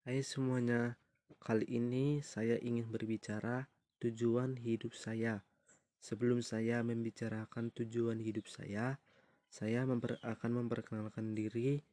Hai 0.00 0.24
semuanya, 0.24 0.96
kali 1.44 1.68
ini 1.76 2.24
saya 2.24 2.56
ingin 2.56 2.88
berbicara 2.88 3.68
tujuan 4.00 4.56
hidup 4.56 4.96
saya. 4.96 5.44
Sebelum 6.00 6.40
saya 6.40 6.80
membicarakan 6.80 7.68
tujuan 7.76 8.16
hidup 8.16 8.48
saya, 8.48 8.96
saya 9.52 9.84
memper 9.84 10.16
akan 10.24 10.64
memperkenalkan 10.64 11.36
diri. 11.36 11.84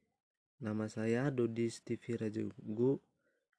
Nama 0.63 0.87
saya 0.87 1.35
Dodi 1.35 1.67
Stivi 1.67 2.15
Rajagu. 2.15 2.95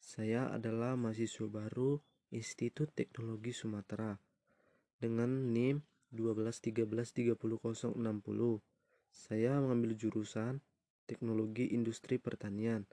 Saya 0.01 0.49
adalah 0.49 0.97
mahasiswa 0.97 1.45
baru 1.45 2.01
Institut 2.33 2.97
Teknologi 2.97 3.53
Sumatera 3.53 4.17
dengan 4.97 5.53
NIM 5.53 5.85
121330060. 6.17 8.01
Saya 9.13 9.61
mengambil 9.61 9.93
jurusan 9.93 10.65
Teknologi 11.05 11.69
Industri 11.77 12.17
Pertanian 12.17 12.89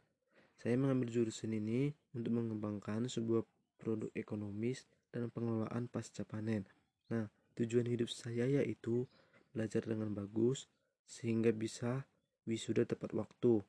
saya 0.55 0.79
mengambil 0.79 1.11
jurusan 1.11 1.51
ini 1.51 1.91
untuk 2.15 2.39
mengembangkan 2.39 3.11
sebuah 3.11 3.43
produk 3.75 4.09
ekonomis 4.16 4.88
dan 5.11 5.27
pengelolaan 5.27 5.91
pasca 5.91 6.23
panen. 6.23 6.63
Nah, 7.11 7.27
tujuan 7.59 7.85
hidup 7.88 8.07
saya 8.07 8.47
yaitu 8.47 9.07
belajar 9.52 9.83
dengan 9.83 10.11
bagus 10.16 10.67
sehingga 11.05 11.53
bisa 11.53 12.07
wisuda 12.47 12.88
tepat 12.88 13.13
waktu. 13.13 13.61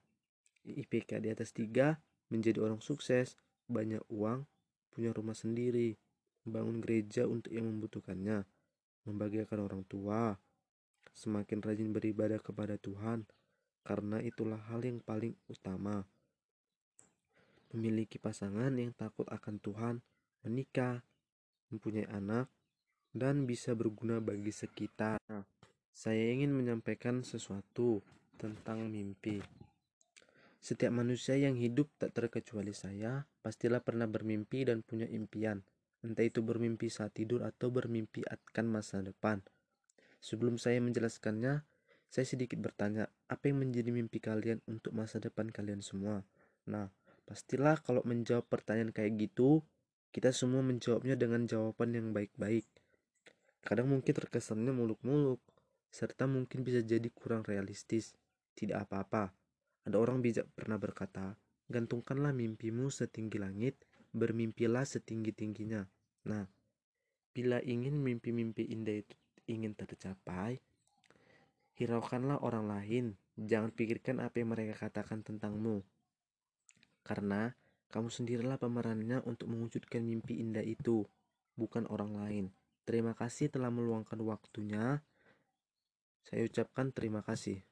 IPK 0.66 1.22
di 1.22 1.30
atas 1.30 1.54
3, 1.54 1.94
menjadi 2.34 2.58
orang 2.58 2.82
sukses, 2.82 3.38
banyak 3.70 4.02
uang, 4.10 4.42
punya 4.90 5.14
rumah 5.14 5.36
sendiri, 5.36 5.94
membangun 6.42 6.82
gereja 6.82 7.26
untuk 7.30 7.54
yang 7.54 7.70
membutuhkannya, 7.70 8.42
membahagiakan 9.06 9.58
orang 9.62 9.82
tua, 9.86 10.34
semakin 11.14 11.62
rajin 11.62 11.94
beribadah 11.94 12.42
kepada 12.42 12.74
Tuhan, 12.82 13.30
karena 13.86 14.18
itulah 14.18 14.58
hal 14.66 14.82
yang 14.82 14.98
paling 14.98 15.38
utama 15.46 16.02
memiliki 17.74 18.20
pasangan 18.20 18.70
yang 18.76 18.92
takut 18.94 19.26
akan 19.26 19.58
Tuhan, 19.58 19.94
menikah, 20.46 21.02
mempunyai 21.70 22.06
anak, 22.10 22.46
dan 23.16 23.48
bisa 23.48 23.72
berguna 23.72 24.20
bagi 24.20 24.52
sekitar. 24.52 25.18
Saya 25.96 26.28
ingin 26.36 26.52
menyampaikan 26.52 27.24
sesuatu 27.24 28.04
tentang 28.36 28.92
mimpi. 28.92 29.40
Setiap 30.60 30.92
manusia 30.92 31.38
yang 31.38 31.56
hidup 31.56 31.88
tak 31.96 32.12
terkecuali 32.12 32.74
saya, 32.74 33.24
pastilah 33.40 33.80
pernah 33.80 34.04
bermimpi 34.10 34.66
dan 34.66 34.82
punya 34.82 35.06
impian. 35.08 35.62
Entah 36.04 36.26
itu 36.26 36.44
bermimpi 36.44 36.90
saat 36.92 37.16
tidur 37.16 37.46
atau 37.46 37.72
bermimpi 37.72 38.26
akan 38.26 38.66
masa 38.68 39.00
depan. 39.00 39.40
Sebelum 40.20 40.58
saya 40.58 40.82
menjelaskannya, 40.82 41.62
saya 42.10 42.26
sedikit 42.26 42.58
bertanya, 42.58 43.06
apa 43.30 43.46
yang 43.50 43.62
menjadi 43.62 43.94
mimpi 43.94 44.18
kalian 44.18 44.58
untuk 44.66 44.92
masa 44.92 45.22
depan 45.22 45.54
kalian 45.54 45.80
semua? 45.86 46.26
Nah, 46.66 46.90
Pastilah 47.26 47.82
kalau 47.82 48.06
menjawab 48.06 48.46
pertanyaan 48.46 48.94
kayak 48.94 49.18
gitu, 49.18 49.66
kita 50.14 50.30
semua 50.30 50.62
menjawabnya 50.62 51.18
dengan 51.18 51.44
jawaban 51.44 51.92
yang 51.92 52.14
baik-baik. 52.14 52.64
Kadang 53.66 53.90
mungkin 53.90 54.14
terkesannya 54.14 54.70
muluk-muluk, 54.70 55.42
serta 55.90 56.30
mungkin 56.30 56.62
bisa 56.62 56.86
jadi 56.86 57.10
kurang 57.10 57.42
realistis. 57.42 58.14
Tidak 58.54 58.78
apa-apa. 58.78 59.34
Ada 59.82 59.98
orang 59.98 60.22
bijak 60.22 60.46
pernah 60.54 60.78
berkata, 60.78 61.34
gantungkanlah 61.66 62.30
mimpimu 62.30 62.88
setinggi 62.94 63.42
langit, 63.42 63.74
bermimpilah 64.14 64.86
setinggi-tingginya. 64.86 65.82
Nah, 66.30 66.46
bila 67.34 67.58
ingin 67.60 67.98
mimpi-mimpi 68.00 68.70
indah 68.70 69.02
itu 69.02 69.14
ingin 69.50 69.74
tercapai, 69.74 70.62
hiraukanlah 71.76 72.40
orang 72.40 72.70
lain. 72.70 73.06
Jangan 73.36 73.74
pikirkan 73.74 74.24
apa 74.24 74.40
yang 74.40 74.54
mereka 74.54 74.88
katakan 74.88 75.20
tentangmu. 75.20 75.84
Karena 77.06 77.54
kamu 77.86 78.10
sendirilah 78.10 78.58
pemerannya 78.58 79.22
untuk 79.22 79.46
mewujudkan 79.46 80.02
mimpi 80.02 80.42
indah 80.42 80.66
itu, 80.66 81.06
bukan 81.54 81.86
orang 81.86 82.18
lain. 82.18 82.44
Terima 82.82 83.14
kasih 83.14 83.46
telah 83.46 83.70
meluangkan 83.70 84.18
waktunya. 84.26 85.06
Saya 86.26 86.42
ucapkan 86.50 86.90
terima 86.90 87.22
kasih. 87.22 87.62